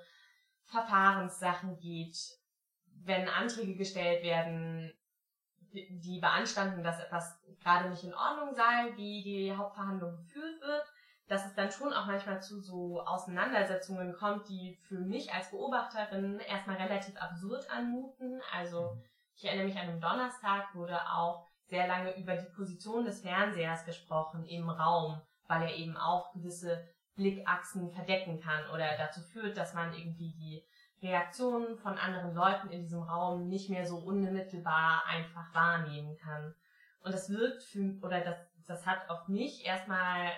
[0.65, 2.17] Verfahrenssachen geht,
[3.03, 4.93] wenn Anträge gestellt werden,
[5.71, 10.85] die beanstanden, dass etwas gerade nicht in Ordnung sei, wie die Hauptverhandlung geführt wird,
[11.29, 16.39] dass es dann schon auch manchmal zu so Auseinandersetzungen kommt, die für mich als Beobachterin
[16.39, 18.41] erstmal relativ absurd anmuten.
[18.51, 18.97] Also
[19.35, 23.85] ich erinnere mich an einem Donnerstag wurde auch sehr lange über die Position des Fernsehers
[23.85, 26.83] gesprochen im Raum, weil er eben auch gewisse
[27.15, 30.65] Blickachsen verdecken kann oder dazu führt, dass man irgendwie die
[31.07, 36.55] Reaktionen von anderen Leuten in diesem Raum nicht mehr so unmittelbar einfach wahrnehmen kann.
[37.01, 40.31] Und das wirkt für, oder das, das hat auf mich erstmal äh,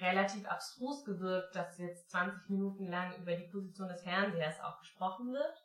[0.00, 5.32] relativ abstrus gewirkt, dass jetzt 20 Minuten lang über die Position des Fernsehers auch gesprochen
[5.32, 5.64] wird.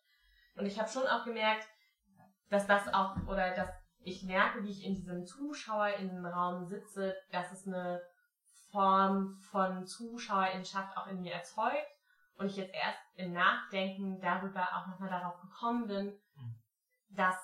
[0.55, 1.67] Und ich habe schon auch gemerkt,
[2.49, 7.67] dass das auch, oder dass ich merke, wie ich in diesem ZuschauerInnenraum sitze, dass es
[7.67, 8.01] eine
[8.71, 11.87] Form von ZuschauerInnenschaft auch in mir erzeugt
[12.37, 16.55] und ich jetzt erst im Nachdenken darüber auch nochmal darauf gekommen bin, mhm.
[17.09, 17.35] dass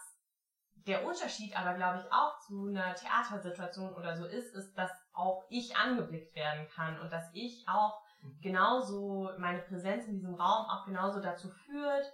[0.88, 5.45] der Unterschied aber, glaube ich, auch zu einer Theatersituation oder so ist, ist, dass auch
[5.49, 8.39] ich angeblickt werden kann und dass ich auch mhm.
[8.41, 12.12] genauso, meine Präsenz in diesem Raum auch genauso dazu führt,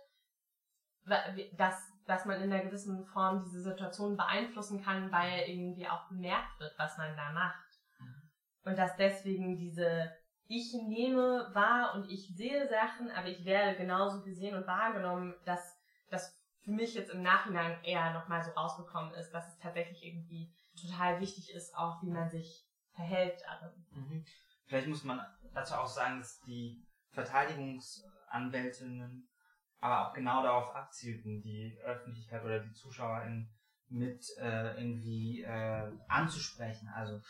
[1.54, 6.60] dass, dass man in einer gewissen Form diese Situation beeinflussen kann, weil irgendwie auch bemerkt
[6.60, 7.66] wird, was man da macht.
[8.00, 8.30] Mhm.
[8.66, 10.12] Und dass deswegen diese
[10.52, 15.78] ich nehme wahr und ich sehe Sachen, aber ich werde genauso gesehen und wahrgenommen, dass
[16.10, 20.52] das für mich jetzt im Nachhinein eher nochmal so rausgekommen ist, dass es tatsächlich irgendwie
[20.82, 23.86] total wichtig ist, auch wie man sich verhält darin.
[23.91, 24.25] Mhm.
[24.65, 25.19] Vielleicht muss man
[25.54, 29.30] dazu auch sagen, dass die Verteidigungsanwältinnen
[29.80, 33.49] aber auch genau darauf abzielten, die Öffentlichkeit oder die ZuschauerInnen
[33.88, 36.89] mit äh, irgendwie äh, anzusprechen.
[36.89, 37.21] Also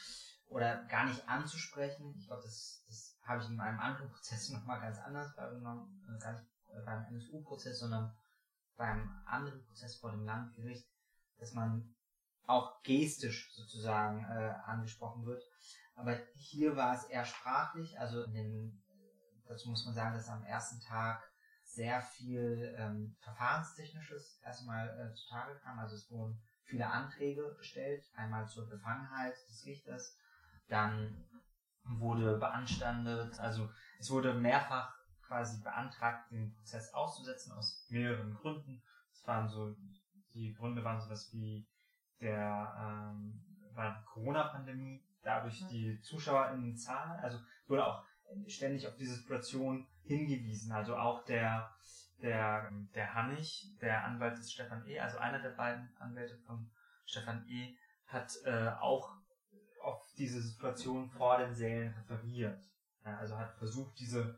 [0.48, 2.16] oder gar nicht anzusprechen.
[2.18, 6.20] Ich glaube, das, das habe ich in einem anderen Prozess nochmal ganz anders wahrgenommen, äh,
[6.20, 8.16] gar nicht äh, beim NSU-Prozess, sondern
[8.76, 10.90] beim anderen Prozess vor dem Landgericht,
[11.38, 11.96] dass man
[12.50, 15.44] auch gestisch sozusagen äh, angesprochen wird.
[15.96, 18.84] Aber hier war es eher sprachlich, also in den,
[19.46, 21.22] dazu muss man sagen, dass am ersten Tag
[21.64, 25.78] sehr viel ähm, Verfahrenstechnisches erstmal äh, zutage kam.
[25.78, 30.18] Also es wurden viele Anträge gestellt, einmal zur Befangenheit des Richters,
[30.68, 31.24] dann
[31.84, 38.82] wurde beanstandet, also es wurde mehrfach quasi beantragt, den Prozess auszusetzen aus mehreren Gründen.
[39.12, 39.76] Es waren so,
[40.34, 41.68] die Gründe waren sowas wie
[42.22, 43.42] der ähm,
[43.76, 48.04] die Corona-Pandemie, dadurch die ZuschauerInnenzahl, also wurde auch
[48.48, 50.72] ständig auf diese Situation hingewiesen.
[50.72, 51.74] Also auch der
[52.22, 56.70] der der Hannig, der Anwalt des Stefan E., also einer der beiden Anwälte von
[57.06, 59.20] Stefan E., hat äh, auch
[59.82, 62.62] auf diese Situation vor den Sälen referiert.
[63.06, 64.38] Ja, also hat versucht, diese,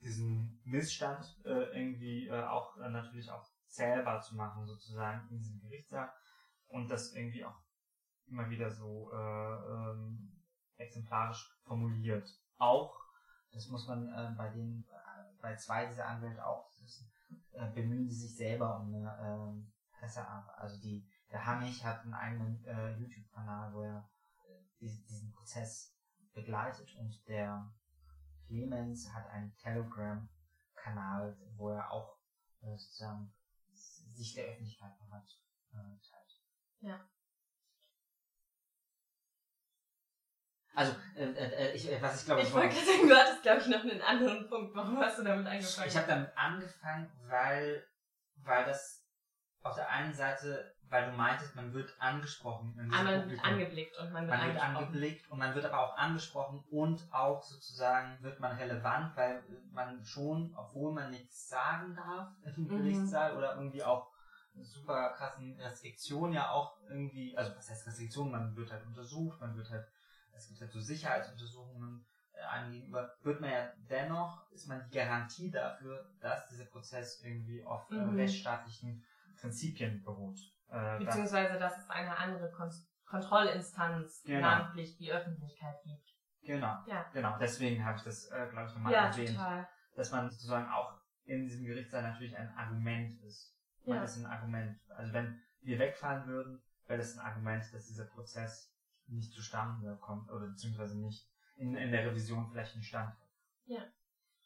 [0.00, 5.60] diesen Missstand äh, irgendwie äh, auch äh, natürlich auch zählbar zu machen, sozusagen in diesem
[5.60, 6.12] Gerichtssaal
[6.74, 7.60] und das irgendwie auch
[8.26, 10.42] immer wieder so äh, ähm,
[10.76, 12.28] exemplarisch formuliert.
[12.58, 12.98] Auch,
[13.52, 17.10] das muss man äh, bei den, äh, bei zwei dieser Anwälte auch wissen,
[17.52, 20.58] äh, bemühen sie sich selber um eine äh, Pressearbeit.
[20.58, 24.10] Also die, der Hammich hat einen eigenen äh, YouTube-Kanal, wo er
[24.80, 25.96] diesen Prozess
[26.34, 27.72] begleitet und der
[28.46, 32.18] Clemens hat einen Telegram-Kanal, wo er auch
[32.62, 33.32] äh, sozusagen
[33.72, 36.13] sich der Öffentlichkeit nochmal äh.
[36.84, 37.00] Ja.
[40.74, 42.42] Also, äh, äh, ich, äh, was ich glaube...
[42.42, 44.74] Ich wollte gerade sagen, du hattest, glaube ich, noch einen anderen Punkt.
[44.74, 45.88] Warum hast du damit angefangen?
[45.88, 47.86] Ich habe damit angefangen, weil,
[48.36, 49.06] weil das
[49.62, 52.72] auf der einen Seite weil du meintest, man wird angesprochen.
[52.92, 55.96] Ah, man wird angeblickt und man wird, man wird angeblickt und man wird aber auch
[55.96, 59.42] angesprochen und auch sozusagen wird man relevant, weil
[59.72, 62.68] man schon, obwohl man nichts sagen darf im mhm.
[62.68, 64.08] Gerichtssaal oder irgendwie auch
[64.62, 69.56] super krassen Restriktionen ja auch irgendwie, also was heißt Restriktionen, man wird halt untersucht, man
[69.56, 69.86] wird halt,
[70.32, 74.96] es gibt halt so Sicherheitsuntersuchungen äh, einem gegenüber, wird man ja dennoch, ist man die
[74.96, 78.16] Garantie dafür, dass dieser Prozess irgendwie auf äh, mhm.
[78.16, 79.04] rechtsstaatlichen
[79.40, 80.38] Prinzipien beruht.
[80.68, 82.70] Äh, Beziehungsweise, dass es eine andere Kon
[83.06, 84.40] Kontrollinstanz, genau.
[84.40, 86.08] namentlich die Öffentlichkeit gibt.
[86.42, 86.78] Genau.
[86.86, 87.04] Ja.
[87.12, 87.38] Genau.
[87.38, 89.30] Deswegen habe ich das, äh, glaube ich, nochmal ja, erwähnt.
[89.30, 89.68] Total.
[89.94, 93.53] Dass man sozusagen auch in diesem Gerichtssaal natürlich ein Argument ist.
[93.86, 94.04] Man ja.
[94.04, 94.78] ist ein Argument.
[94.90, 98.72] Also wenn wir wegfallen würden, wäre das ein Argument, dass dieser Prozess
[99.06, 102.92] nicht zustande kommt oder beziehungsweise nicht in, in der Revision vielleicht nicht.
[103.66, 103.84] Ja.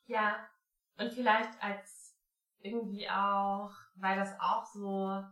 [0.07, 0.49] Ja.
[0.97, 2.17] Und vielleicht als
[2.61, 5.25] irgendwie auch, weil das auch so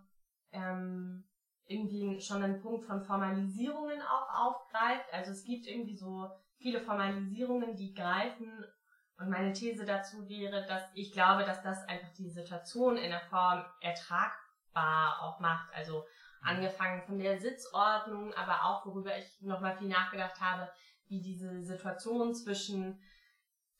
[0.52, 1.24] ähm,
[1.66, 5.12] irgendwie schon einen Punkt von Formalisierungen auch aufgreift.
[5.12, 8.64] Also es gibt irgendwie so viele Formalisierungen, die greifen.
[9.18, 13.20] Und meine These dazu wäre, dass ich glaube, dass das einfach die Situation in der
[13.20, 15.72] Form ertragbar auch macht.
[15.74, 16.04] Also
[16.42, 20.70] angefangen von der Sitzordnung, aber auch worüber ich nochmal viel nachgedacht habe,
[21.08, 23.00] wie diese Situation zwischen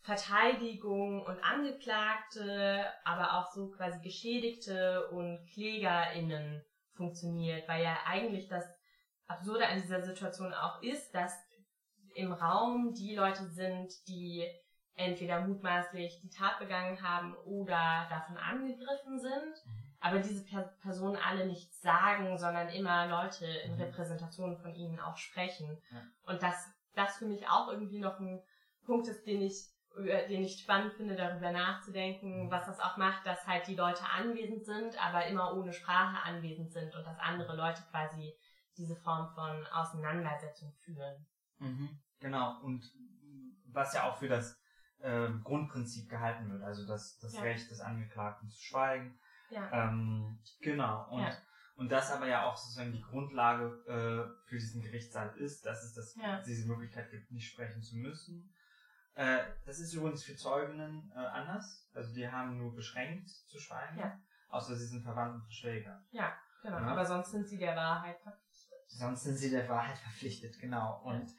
[0.00, 8.64] Verteidigung und Angeklagte, aber auch so quasi Geschädigte und KlägerInnen funktioniert, weil ja eigentlich das
[9.26, 11.34] Absurde an dieser Situation auch ist, dass
[12.14, 14.46] im Raum die Leute sind, die
[14.96, 19.82] entweder mutmaßlich die Tat begangen haben oder davon angegriffen sind, mhm.
[20.00, 23.82] aber diese per Personen alle nichts sagen, sondern immer Leute in mhm.
[23.82, 25.78] Repräsentation von ihnen auch sprechen.
[25.90, 26.02] Ja.
[26.32, 28.42] Und dass das für mich auch irgendwie noch ein
[28.84, 29.66] Punkt ist, den ich
[30.28, 32.50] den ich spannend finde, darüber nachzudenken, mhm.
[32.50, 36.70] was das auch macht, dass halt die Leute anwesend sind, aber immer ohne Sprache anwesend
[36.70, 38.34] sind und dass andere Leute quasi
[38.76, 41.26] diese Form von Auseinandersetzung führen.
[41.58, 42.92] Mhm, genau, und
[43.72, 44.60] was ja auch für das
[45.00, 47.42] äh, Grundprinzip gehalten wird, also das, das ja.
[47.42, 49.18] Recht des Angeklagten zu schweigen.
[49.50, 49.70] Ja.
[49.72, 51.36] Ähm, genau, und, ja.
[51.76, 55.94] und das aber ja auch sozusagen die Grundlage äh, für diesen Gerichtssaal ist, dass es
[55.94, 56.42] das, ja.
[56.42, 58.52] diese Möglichkeit gibt, nicht sprechen zu müssen
[59.16, 61.88] äh, das ist übrigens für Zeuginnen äh, anders.
[61.94, 63.98] Also die haben nur beschränkt zu schweigen.
[63.98, 64.20] Ja.
[64.48, 66.04] Außer sie sind verwandt und Verschwäger.
[66.10, 66.76] Ja, genau.
[66.76, 68.78] Aber sonst sind sie der Wahrheit verpflichtet.
[68.88, 71.02] Sonst sind sie der Wahrheit verpflichtet, genau.
[71.02, 71.34] Und.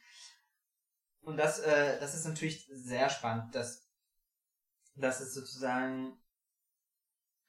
[1.28, 3.86] Und das, äh, das ist natürlich sehr spannend, dass,
[4.96, 6.18] dass es sozusagen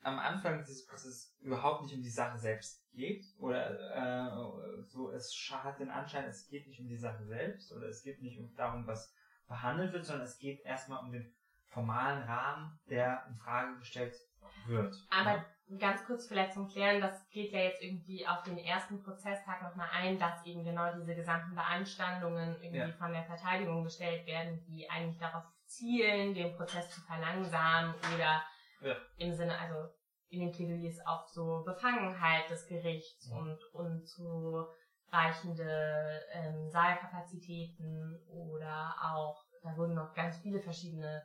[0.02, 3.24] am Anfang dieses Prozesses überhaupt nicht um die Sache selbst geht.
[3.38, 7.86] Oder äh, so, es hat den Anschein, es geht nicht um die Sache selbst oder
[7.86, 9.14] es geht nicht um darum, was
[9.46, 11.32] behandelt wird, sondern es geht erstmal um den
[11.68, 14.16] formalen Rahmen, der in Frage gestellt
[14.66, 14.94] wird.
[15.10, 15.78] Aber ja.
[15.78, 19.88] ganz kurz vielleicht zum Klären, das geht ja jetzt irgendwie auf den ersten Prozesstag nochmal
[19.92, 22.92] ein, dass eben genau diese gesamten Beanstandungen irgendwie ja.
[22.92, 28.42] von der Verteidigung gestellt werden, die eigentlich darauf zielen, den Prozess zu verlangsamen oder
[28.80, 28.96] ja.
[29.18, 29.92] im Sinne, also
[30.30, 34.66] in den Plädoyers auch so Befangenheit des Gerichts und unzu
[35.10, 41.24] reichende ähm, Saalkapazitäten oder auch, da wurden noch ganz viele verschiedene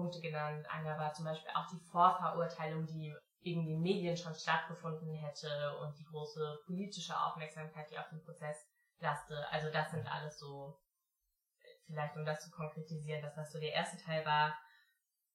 [0.00, 0.66] Punkte genannt.
[0.70, 5.98] Einer war zum Beispiel auch die Vorverurteilung, die in den Medien schon stattgefunden hätte und
[5.98, 8.56] die große politische Aufmerksamkeit, die auf dem Prozess
[8.98, 9.46] lasste.
[9.50, 10.78] Also das sind alles so,
[11.86, 14.58] vielleicht um das zu konkretisieren, dass das so der erste Teil war,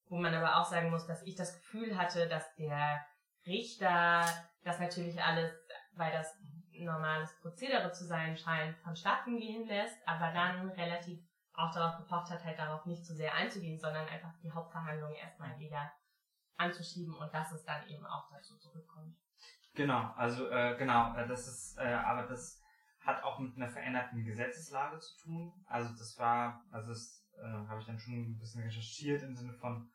[0.08, 3.04] wo man aber auch sagen muss, dass ich das Gefühl hatte, dass der
[3.44, 4.24] Richter
[4.62, 5.52] das natürlich alles,
[5.92, 6.32] weil das
[6.72, 11.25] normales Prozedere zu sein scheint, vonstatten gehen lässt, aber dann relativ
[11.56, 15.58] auch darauf gepocht hat, halt darauf nicht zu sehr einzugehen, sondern einfach die Hauptverhandlungen erstmal
[15.58, 15.92] wieder
[16.56, 19.16] anzuschieben und dass es dann eben auch dazu zurückkommt.
[19.74, 22.62] Genau, also äh, genau, äh, das ist, äh, aber das
[23.00, 25.52] hat auch mit einer veränderten Gesetzeslage zu tun.
[25.66, 29.52] Also das war, also das äh, habe ich dann schon ein bisschen recherchiert im Sinne
[29.52, 29.90] von,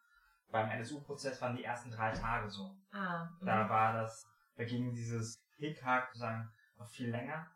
[0.52, 2.76] beim NSU-Prozess waren die ersten drei Tage so.
[2.91, 7.47] Ah, da war das, da ging dieses Hickhack sozusagen noch viel länger.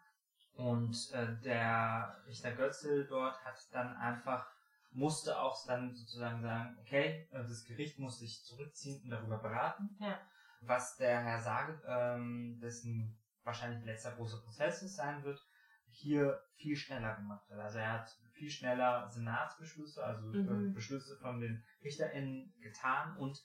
[0.56, 4.48] Und äh, der Richter Götzel dort hat dann einfach,
[4.92, 9.98] musste auch dann sozusagen sagen, okay, äh, das Gericht muss sich zurückziehen und darüber beraten.
[10.00, 10.20] Ja.
[10.62, 15.46] Was der Herr Sage, ähm, dessen wahrscheinlich letzter großer Prozess sein wird,
[15.90, 17.60] hier viel schneller gemacht hat.
[17.60, 20.74] Also er hat viel schneller Senatsbeschlüsse, also äh, mhm.
[20.74, 23.44] Beschlüsse von den RichterInnen getan und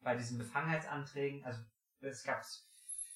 [0.00, 1.60] bei diesen Befangenheitsanträgen, also
[2.00, 2.44] es gab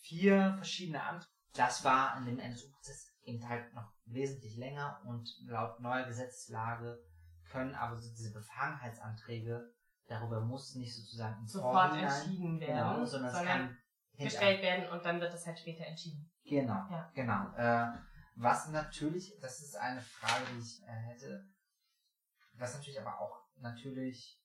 [0.01, 5.81] vier verschiedene Anträge, das war in dem NSU-Prozess eben halt noch wesentlich länger und laut
[5.81, 6.99] neuer Gesetzeslage
[7.51, 9.73] können aber so diese Befangenheitsanträge,
[10.07, 13.79] darüber muss nicht sozusagen im sofort entschieden werden, genau, sondern, sondern kann
[14.19, 16.31] gestellt werden und dann wird das halt später entschieden.
[16.45, 17.11] Genau, ja.
[17.15, 17.55] genau.
[17.57, 17.99] Äh,
[18.35, 21.47] was natürlich, das ist eine Frage, die ich äh, hätte,
[22.55, 24.41] was natürlich aber auch natürlich,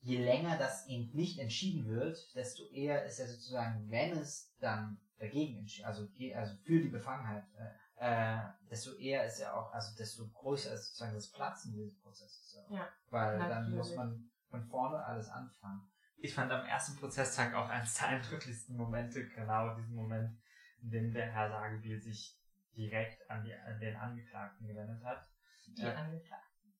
[0.00, 5.00] je länger das eben nicht entschieden wird, desto eher ist ja sozusagen, wenn es dann
[5.18, 8.38] dagegen entschieden, also, also für die Befangenheit, äh, äh,
[8.70, 12.58] desto eher ist ja auch, also desto größer ist sozusagen das Platzen dieses Prozesses.
[12.68, 12.88] Ja.
[13.10, 13.48] Weil natürlich.
[13.48, 15.88] dann muss man von vorne alles anfangen.
[16.18, 20.38] Ich fand am ersten Prozesstag auch eines der eindrücklichsten Momente, genau diesen Moment,
[20.82, 22.38] in dem der Herr Sagebiel sich
[22.74, 25.26] direkt an, die, an den Angeklagten gewendet hat.
[25.66, 26.74] Die äh, Angeklagten.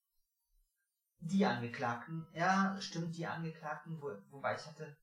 [1.19, 4.97] Die Angeklagten, ja, stimmt, die Angeklagten, wo, wobei ich hatte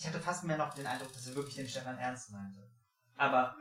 [0.00, 2.66] ich hatte fast mehr noch den Eindruck, dass er wirklich den Stefan ernst meinte.
[3.16, 3.54] Aber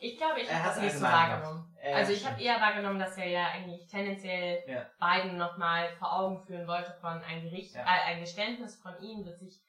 [0.00, 1.76] Ich glaube, ich habe das nicht so wahrgenommen.
[1.80, 4.86] Er- also ich habe eher wahrgenommen, dass er ja eigentlich tendenziell Ja.
[4.98, 7.82] beiden nochmal vor Augen führen wollte von ein Gericht, Ja.
[7.82, 9.60] äh, ein Geständnis von ihm wird sich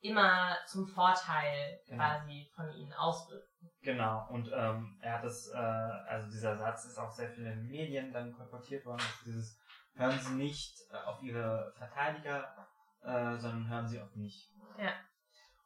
[0.00, 2.02] immer zum Vorteil Genau.
[2.04, 3.48] quasi von ihnen auswirken.
[3.82, 7.50] Genau, und ähm, er hat das, äh, also dieser Satz ist auch sehr viel in
[7.50, 9.58] den Medien dann kolportiert worden, dass dieses
[9.94, 12.54] hören Sie nicht äh, auf Ihre Verteidiger,
[13.02, 14.50] äh, sondern hören Sie auf mich.
[14.78, 14.92] Ja.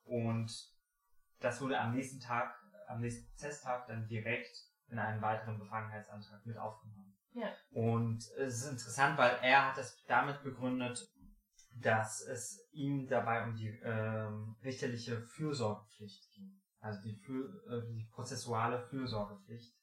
[0.05, 0.51] Und
[1.41, 2.55] das wurde am nächsten Tag,
[2.89, 4.57] am nächsten Prozesstag dann direkt
[4.89, 7.17] in einen weiteren Befangenheitsantrag mit aufgenommen.
[7.33, 7.53] Ja.
[7.71, 11.07] Und es ist interessant, weil er hat das damit begründet,
[11.75, 16.61] dass es ihm dabei um die ähm, richterliche Fürsorgepflicht ging.
[16.81, 19.77] Also die, für, äh, die prozessuale Fürsorgepflicht.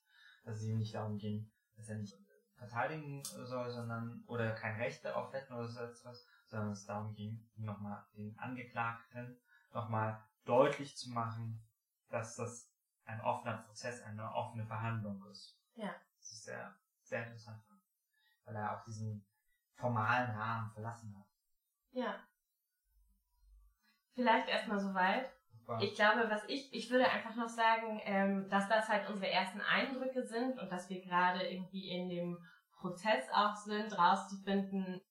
[0.44, 2.14] Dass es ihm nicht darum ging, dass er nicht
[2.56, 7.48] verteidigen soll, sondern oder kein Recht darauf hätten oder so etwas, sondern es darum ging,
[7.56, 9.40] nochmal den Angeklagten
[9.74, 11.62] nochmal deutlich zu machen,
[12.10, 12.72] dass das
[13.06, 15.58] ein offener Prozess, eine offene Verhandlung ist.
[15.76, 15.94] Ja.
[16.18, 17.62] Das ist sehr, sehr interessant,
[18.46, 19.26] weil er auch diesen
[19.76, 21.26] formalen Rahmen verlassen hat.
[21.92, 22.16] Ja.
[24.14, 25.30] Vielleicht erstmal soweit.
[25.80, 29.62] Ich glaube, was ich, ich würde einfach noch sagen, ähm, dass das halt unsere ersten
[29.62, 32.38] Eindrücke sind und dass wir gerade irgendwie in dem
[32.72, 35.02] Prozess auch sind, rauszufinden,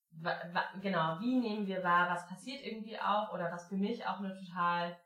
[0.81, 4.33] genau, wie nehmen wir wahr, was passiert irgendwie auch oder was für mich auch eine
[4.33, 4.97] total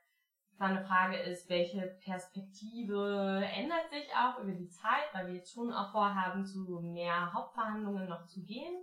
[0.59, 5.73] spannende Frage ist, welche Perspektive ändert sich auch über die Zeit, weil wir jetzt schon
[5.73, 8.75] auch vorhaben, zu mehr Hauptverhandlungen noch zu gehen.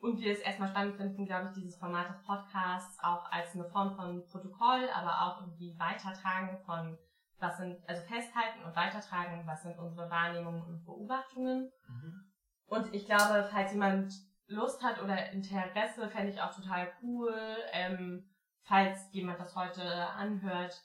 [0.00, 3.66] Und wir es erstmal spannend finden, glaube ich, dieses Format des Podcasts auch als eine
[3.66, 6.98] Form von Protokoll, aber auch irgendwie Weitertragen von,
[7.38, 11.70] was sind, also festhalten und weitertragen, was sind unsere Wahrnehmungen und Beobachtungen.
[11.86, 12.32] Mhm.
[12.66, 14.12] Und ich glaube, falls jemand
[14.48, 17.32] Lust hat oder Interesse, fände ich auch total cool,
[17.72, 18.29] ähm,
[18.70, 20.80] falls jemand das heute anhört,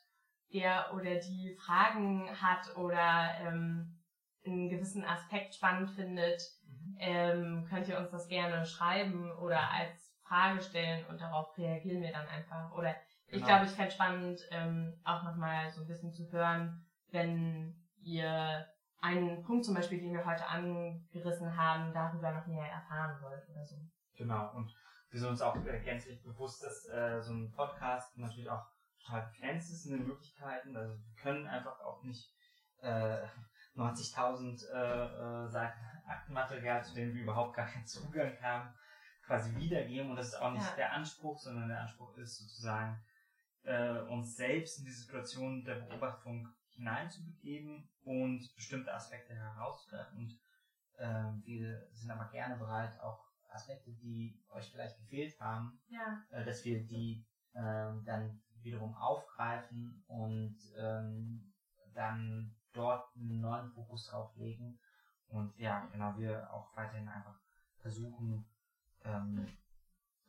[0.51, 4.01] der oder die Fragen hat oder ähm,
[4.43, 6.95] einen gewissen Aspekt spannend findet, Mhm.
[6.99, 12.11] ähm, könnt ihr uns das gerne schreiben oder als Frage stellen und darauf reagieren wir
[12.11, 12.71] dann einfach.
[12.73, 12.95] Oder
[13.27, 13.45] ich Genau.
[13.45, 18.65] glaube, ich fände spannend, ähm, auch nochmal so ein bisschen zu hören, wenn ihr
[18.99, 23.63] einen Punkt zum Beispiel, den wir heute angerissen haben, darüber noch mehr erfahren wollt oder
[23.63, 23.75] so.
[24.15, 24.73] Genau, und
[25.15, 28.65] wir sind uns auch äh, gänzlich bewusst, dass äh, so ein Podcast natürlich auch
[28.99, 30.75] total begrenzt ist in den Möglichkeiten.
[30.75, 32.35] Also wir können einfach auch nicht
[32.81, 33.25] äh,
[33.77, 38.75] 90.000 äh, äh, Seiten Aktenmaterial, zu denen wir überhaupt gar keinen Zugang haben,
[39.25, 40.09] quasi wiedergeben.
[40.09, 40.75] Und das ist auch nicht Ja.
[40.75, 43.01] der Anspruch, sondern der Anspruch ist sozusagen,
[43.63, 50.17] äh, uns selbst in die Situation der Beobachtung hineinzubegeben und bestimmte Aspekte herauszugreifen.
[50.17, 50.39] Und
[50.97, 53.25] ähm, wir sind aber gerne bereit, auch
[53.55, 56.21] Aspekte, die euch vielleicht gefehlt haben, Ja.
[56.29, 61.53] äh, dass wir die ähm, dann wiederum aufgreifen und ähm,
[61.93, 64.79] dann dort einen neuen Fokus drauf legen.
[65.27, 67.39] Und ja, genau, wir auch weiterhin einfach
[67.77, 68.45] versuchen,
[69.03, 69.47] ähm,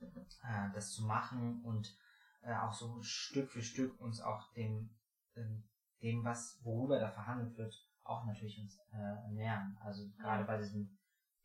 [0.00, 1.96] äh, das zu machen und
[2.42, 4.94] äh, auch so Stück für Stück uns auch dem,
[5.34, 5.64] ähm,
[6.02, 9.76] dem was, worüber da verhandelt wird, auch natürlich uns äh, nähern.
[9.80, 10.96] Also gerade bei diesem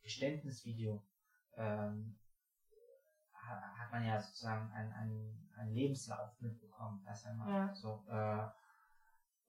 [0.04, 1.04] Geständnisvideo
[1.56, 2.18] ähm,
[3.34, 7.74] ha- hat man ja sozusagen einen, einen, einen Lebenslauf mitbekommen, das ja mal Ja.
[7.74, 8.04] so.
[8.08, 8.50] Äh,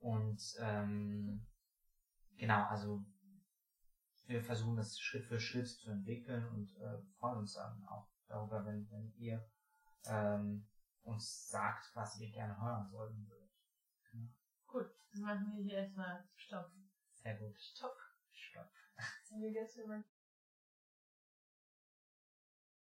[0.01, 1.47] und ähm,
[2.37, 3.05] genau, also
[4.27, 8.65] wir versuchen das Schritt für Schritt zu entwickeln und äh, freuen uns dann auch darüber,
[8.65, 9.45] wenn, wenn ihr
[10.07, 10.67] ähm,
[11.03, 13.51] uns sagt, was ihr gerne hören wollen würdet.
[14.67, 16.73] Gut, dann machen wir hier erstmal Stopp.
[17.15, 17.61] Sehr gut.
[17.61, 17.97] Stopp.
[18.33, 18.71] Stopp.
[19.25, 19.77] Sind wir jetzt